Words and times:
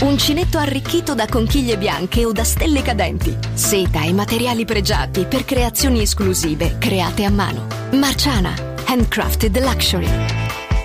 Uncinetto 0.00 0.58
arricchito 0.58 1.14
da 1.14 1.26
conchiglie 1.26 1.76
bianche 1.76 2.24
o 2.24 2.30
da 2.30 2.44
stelle 2.44 2.82
cadenti. 2.82 3.36
Seta 3.52 4.02
e 4.02 4.12
materiali 4.12 4.64
pregiati 4.64 5.24
per 5.24 5.44
creazioni 5.44 6.02
esclusive 6.02 6.78
create 6.78 7.24
a 7.24 7.30
mano. 7.30 7.66
Marciana, 7.92 8.54
handcrafted 8.86 9.58
luxury. 9.58 10.08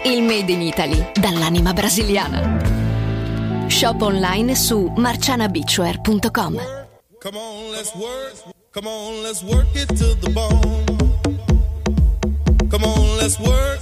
Il 0.05 0.23
made 0.23 0.51
in 0.51 0.61
Italy 0.61 1.11
dall'anima 1.13 1.73
brasiliana. 1.73 3.67
Shop 3.67 4.01
online 4.01 4.55
su 4.55 4.91
marcianabeachwear.com. 4.95 6.61
Come 7.19 7.37
on, 7.37 7.71
let's 7.71 7.93
work. 7.95 8.33
Come 8.71 8.87
on, 8.87 9.21
let's 9.21 9.43
work 9.43 9.67
it 9.75 9.87
to 9.95 10.15
the 10.19 10.29
bone. 10.31 10.83
Come 12.69 12.83
on, 12.83 13.17
let's 13.17 13.37
work. 13.37 13.79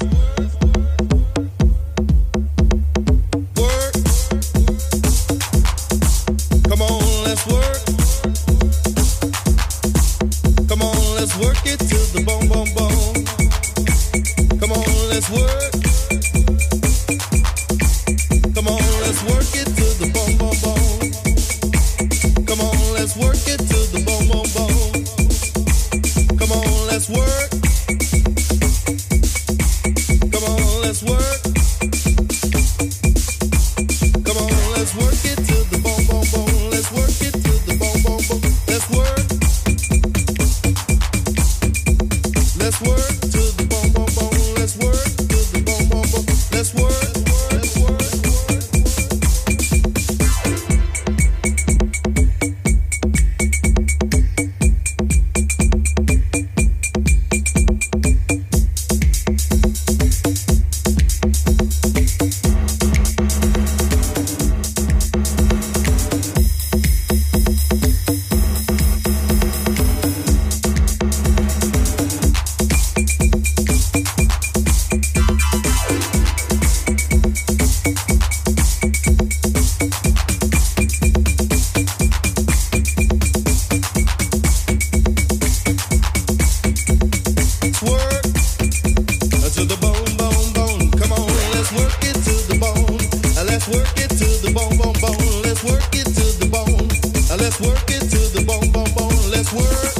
To 97.57 98.19
the 98.31 98.43
bone, 98.47 98.71
bone, 98.71 98.91
bone, 98.95 99.31
let's 99.31 99.51
work. 99.51 99.95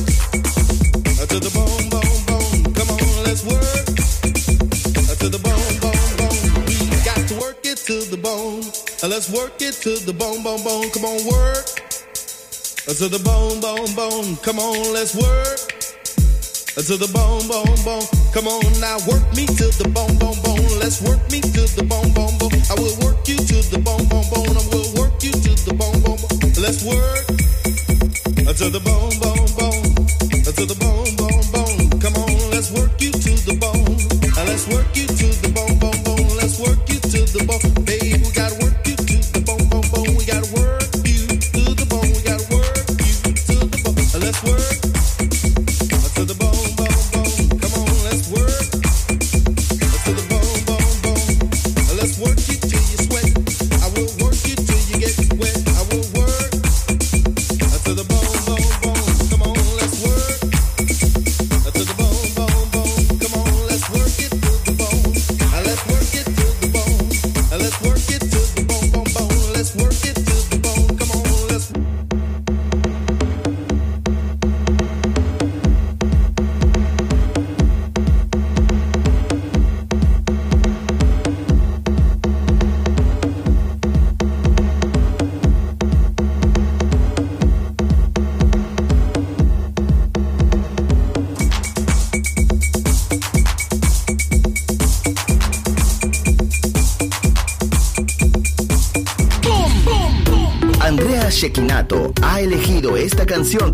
Uh, 1.05 1.22
Until 1.22 1.39
the 1.39 1.51
bone. 1.51 1.89
Boom, 1.89 2.25
bone. 2.27 2.74
Come 2.74 2.89
on, 2.89 3.24
let's 3.27 3.43
work. 3.43 3.88
Uh, 5.12 5.15
got 7.03 7.27
to 7.27 7.36
work 7.39 7.60
it 7.65 7.77
to 7.88 8.03
the 8.10 8.17
bone, 8.17 8.63
uh, 9.03 9.08
let's 9.08 9.29
work 9.29 9.62
it 9.62 9.74
to 9.84 9.98
the 10.05 10.13
bone, 10.13 10.43
bone. 10.43 10.63
Bone, 10.63 10.89
come 10.91 11.05
on 11.05 11.20
work. 11.27 11.67
Until 12.88 13.10
the 13.10 13.20
bone, 13.24 13.60
boom, 13.60 13.96
bone. 13.96 14.38
Come 14.38 14.60
on, 14.60 14.93
let's 14.93 15.15
work. 15.15 15.60
Until 16.77 16.98
the 16.98 17.12
bone, 17.13 17.48
bone, 17.48 17.77
bone. 17.84 18.08
Come 18.34 18.48
on 18.48 18.63
now, 18.79 18.98
work 19.08 19.24
me 19.36 19.46
to 19.46 19.67
the 19.77 19.89
bone, 19.93 20.17
bone, 20.17 20.39
bone. 20.43 20.50
Let's 20.82 21.00
work 21.04 21.22
me 21.32 21.40
to 21.42 21.62
the 21.78 21.84
bone, 21.84 22.12
bone, 22.12 22.36
bone. 22.40 22.58
I 22.66 22.74
will 22.74 22.98
work 23.06 23.28
you 23.28 23.38
to 23.38 23.58
the 23.70 23.78
bone, 23.78 24.02
bone, 24.10 24.26
bone. 24.34 24.50
I 24.50 24.66
will 24.74 24.90
work 24.98 25.22
you 25.22 25.30
to 25.30 25.52
the 25.62 25.78
bone, 25.78 26.02
bone. 26.02 26.18
Let's 26.58 26.82
work 26.82 27.22
uh, 28.50 28.54
to 28.58 28.66
the 28.74 28.82
bone, 28.82 29.14
bone, 29.22 29.46
bone. 29.62 29.94
Uh, 30.42 30.52
to 30.58 30.66
the 30.66 30.74
bone, 30.82 31.14
bone, 31.22 31.46
bone. 31.54 32.02
Come 32.02 32.18
on, 32.18 32.31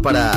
para 0.01 0.36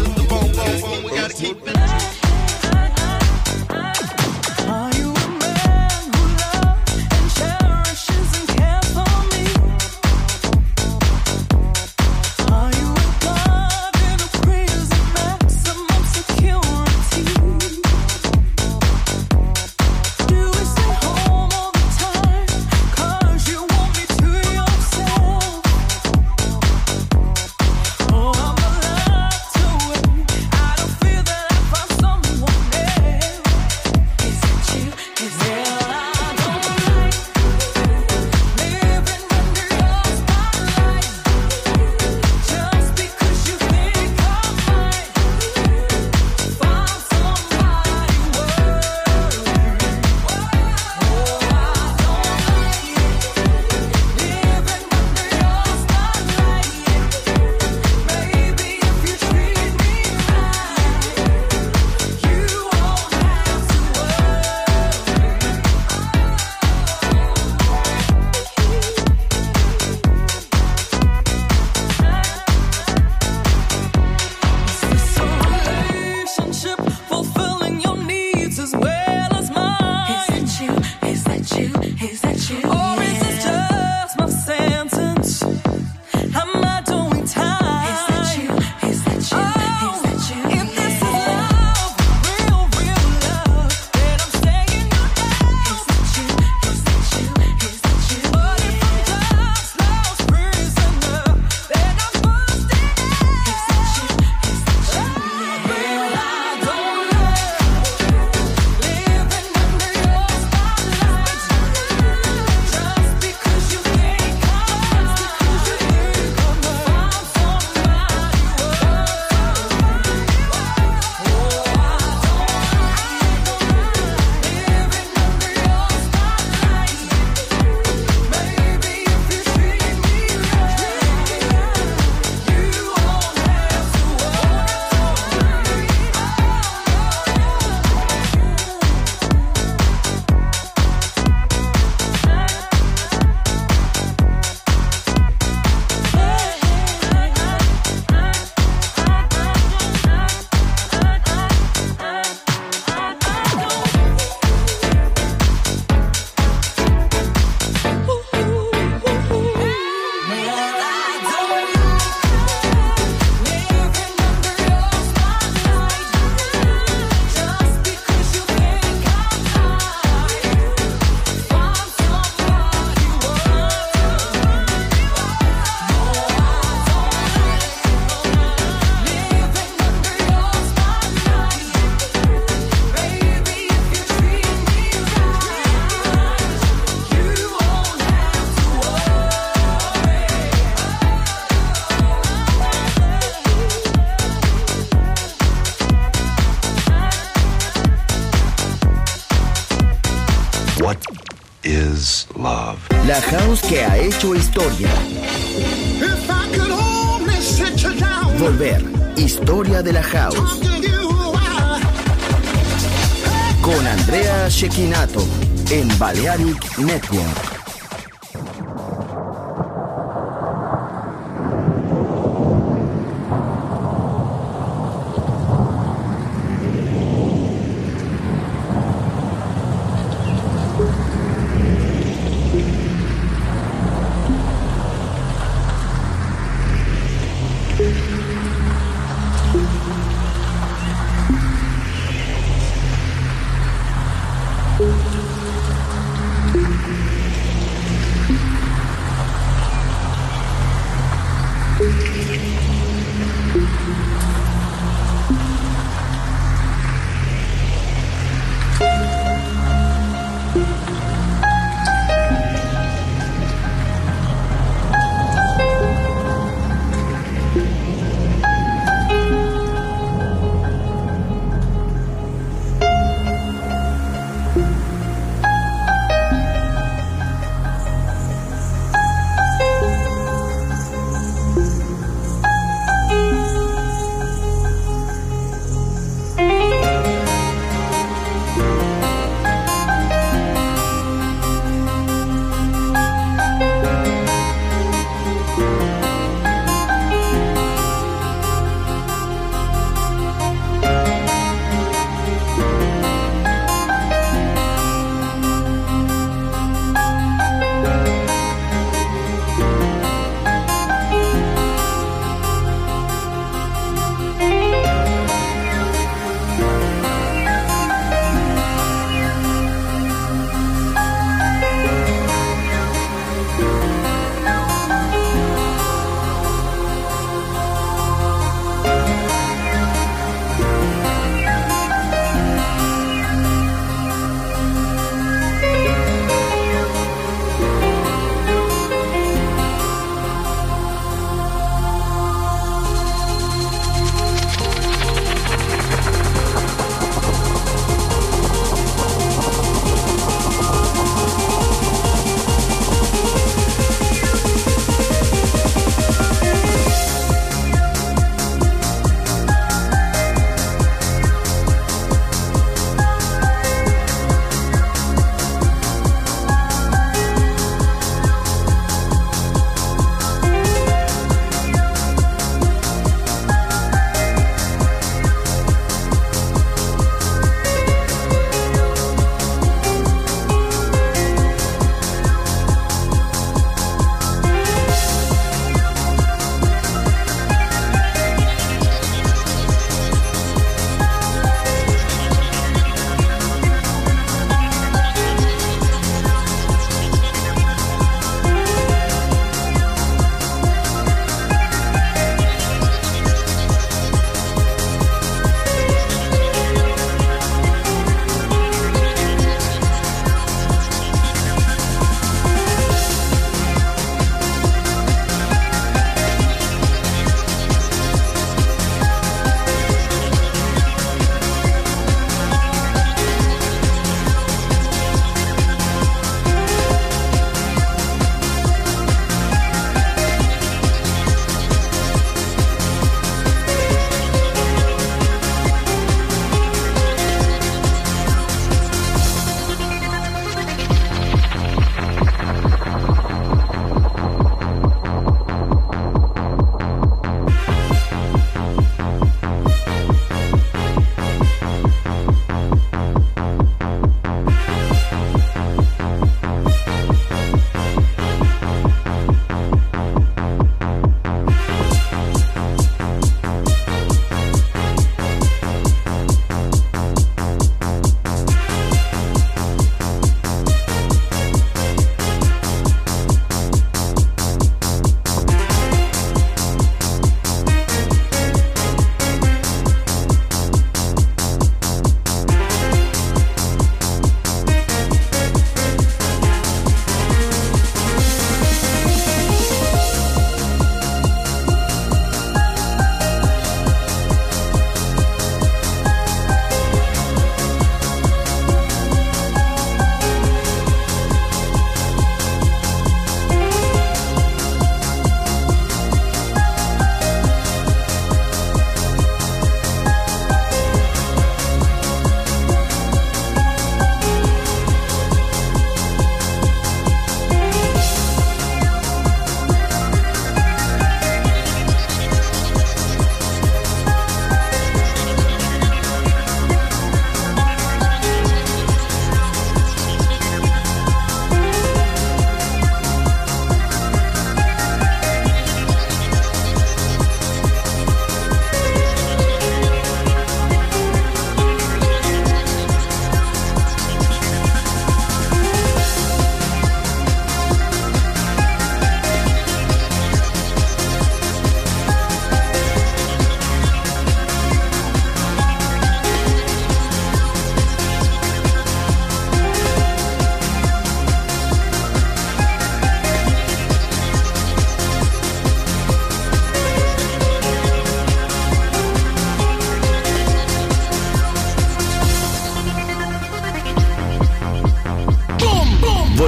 Balearic 216.13 216.77
Network. 216.77 217.50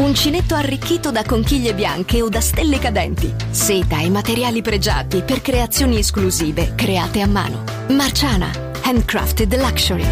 Uncinetto 0.00 0.54
arricchito 0.54 1.10
da 1.10 1.22
conchiglie 1.24 1.74
bianche 1.74 2.22
o 2.22 2.30
da 2.30 2.40
stelle 2.40 2.78
cadenti. 2.78 3.32
Seta 3.50 4.00
e 4.00 4.08
materiali 4.08 4.62
pregiati 4.62 5.20
per 5.22 5.42
creazioni 5.42 5.98
esclusive 5.98 6.74
create 6.74 7.20
a 7.20 7.26
mano. 7.26 7.64
Marciana, 7.90 8.50
handcrafted 8.82 9.54
luxury. 9.56 10.06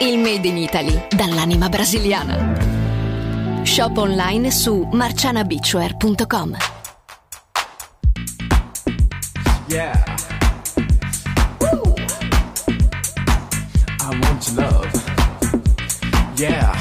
Il 0.00 0.18
made 0.18 0.48
in 0.48 0.56
Italy 0.56 1.06
dall'anima 1.14 1.68
brasiliana. 1.68 3.62
Shop 3.62 3.96
online 3.96 4.50
su 4.50 4.88
marcianabeachwear.com. 4.90 6.56
Yeah. 9.68 10.04
Woo. 11.60 11.94
I 14.00 14.20
want 14.20 14.48
your 14.48 14.56
love. 14.56 14.90
Yeah. 16.36 16.73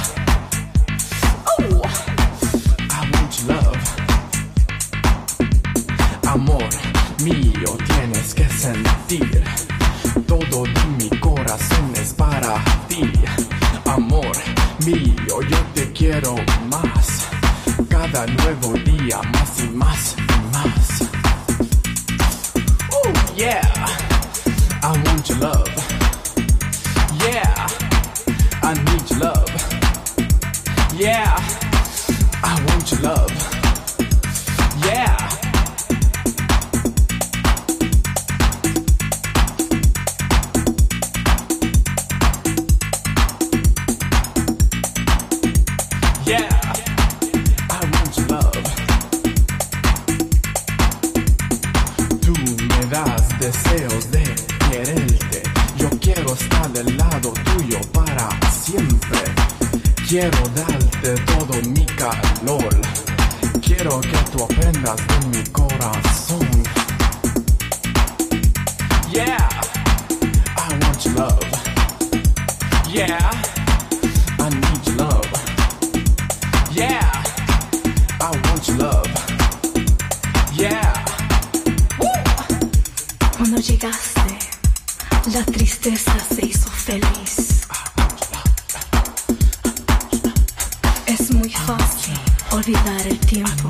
La 85.32 85.44
tristeza 85.46 86.14
se 86.36 86.46
hizo 86.46 86.70
feliz. 86.70 87.62
Es 91.06 91.32
muy 91.32 91.50
fácil 91.50 92.20
olvidar 92.52 93.08
el 93.08 93.20
tiempo. 93.20 93.70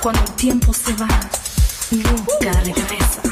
Cuando 0.00 0.22
el 0.22 0.32
tiempo 0.32 0.72
se 0.72 0.92
va, 0.94 1.08
nunca 1.90 2.52
regresa. 2.60 3.22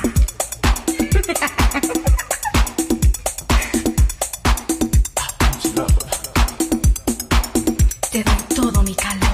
Te 8.10 8.22
doy 8.22 8.36
todo 8.54 8.82
mi 8.82 8.94
calor. 8.94 9.30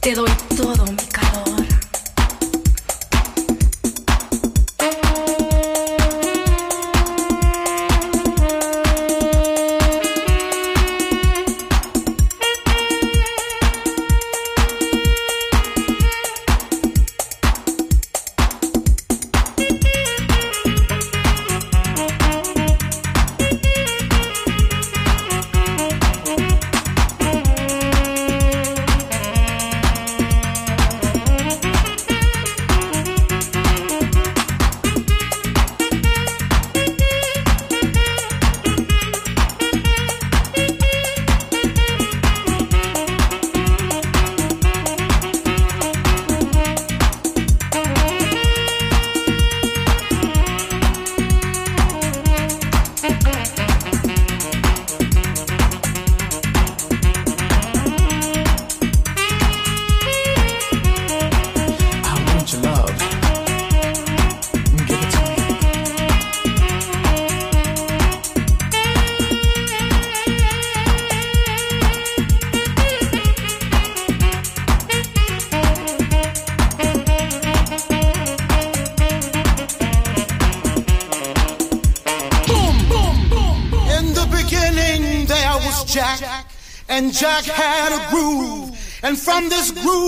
Te 0.00 0.14
doy 0.14 0.30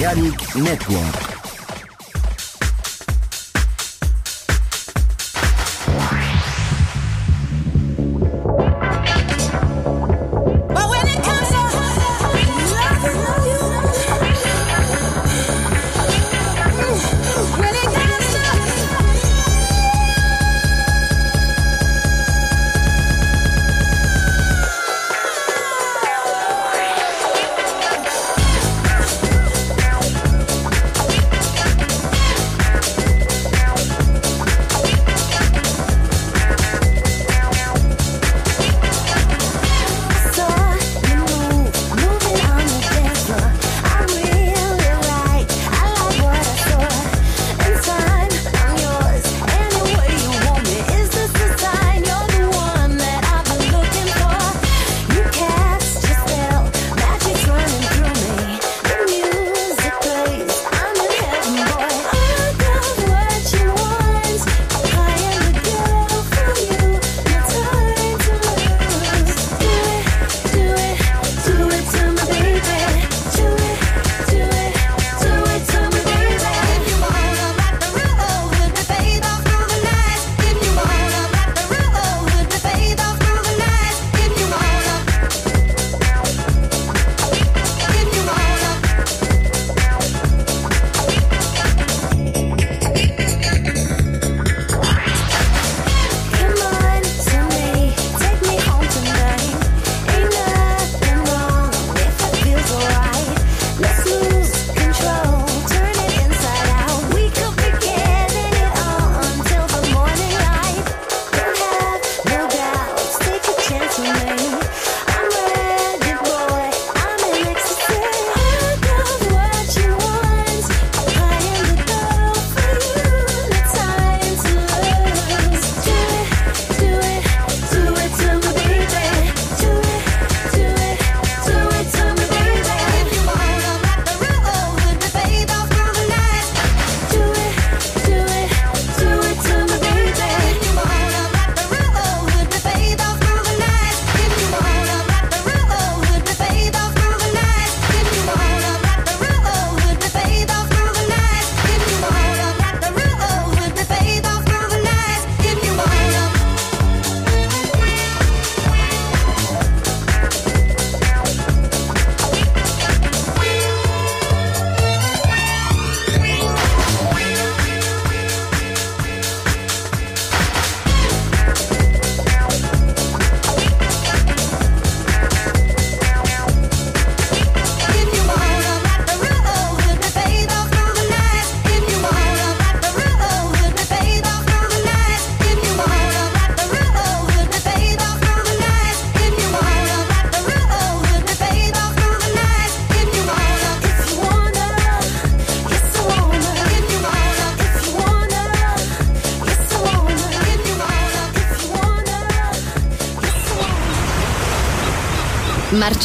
Balearic 0.00 0.56
Network. 0.56 1.29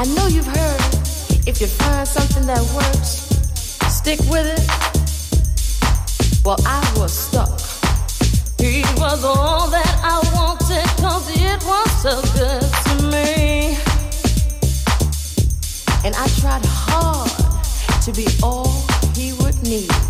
I 0.00 0.04
know 0.14 0.28
you've 0.28 0.46
heard 0.46 0.80
if 1.46 1.60
you 1.60 1.66
find 1.66 2.08
something 2.08 2.46
that 2.46 2.62
works, 2.74 3.28
stick 3.94 4.18
with 4.30 4.46
it. 4.46 4.64
Well, 6.42 6.56
I 6.64 6.80
was 6.96 7.12
stuck. 7.12 7.60
He 8.58 8.80
was 8.96 9.22
all 9.24 9.68
that 9.68 10.00
I 10.02 10.16
wanted, 10.32 10.88
cause 11.02 11.28
it 11.28 11.62
was 11.66 11.90
so 12.00 12.22
good 12.32 12.62
to 12.86 12.94
me. 13.12 13.76
And 16.02 16.16
I 16.16 16.26
tried 16.40 16.64
hard 16.64 18.02
to 18.02 18.12
be 18.12 18.26
all 18.42 18.72
he 19.14 19.34
would 19.34 19.62
need. 19.62 20.09